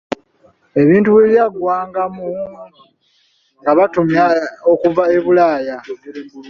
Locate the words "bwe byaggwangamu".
1.09-2.27